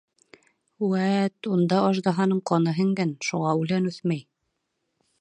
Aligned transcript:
Вәт, 0.93 1.49
унда 1.57 1.83
аждаһаның 1.91 2.41
ҡаны 2.53 2.75
һеңгән, 2.81 3.15
шуға 3.31 3.57
үлән 3.63 3.91
үҫмәй. 3.93 4.27